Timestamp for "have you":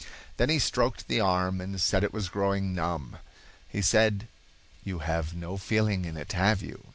6.33-6.87